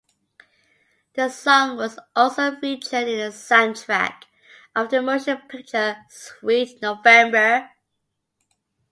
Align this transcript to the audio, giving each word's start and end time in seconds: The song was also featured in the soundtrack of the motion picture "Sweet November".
The 1.13 1.29
song 1.29 1.77
was 1.77 1.99
also 2.15 2.55
featured 2.55 3.07
in 3.07 3.19
the 3.19 3.25
soundtrack 3.31 4.23
of 4.75 4.89
the 4.89 4.99
motion 4.99 5.39
picture 5.47 5.95
"Sweet 6.09 6.81
November". 6.81 7.69